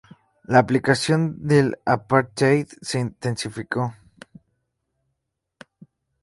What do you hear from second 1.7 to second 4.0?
apartheid se intensificó.